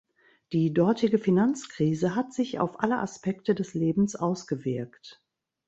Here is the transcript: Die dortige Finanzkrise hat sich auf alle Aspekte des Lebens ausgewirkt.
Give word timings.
Die 0.51 0.73
dortige 0.73 1.19
Finanzkrise 1.19 2.15
hat 2.15 2.33
sich 2.33 2.57
auf 2.57 2.79
alle 2.79 2.97
Aspekte 2.97 3.53
des 3.53 3.75
Lebens 3.75 4.15
ausgewirkt. 4.15 5.23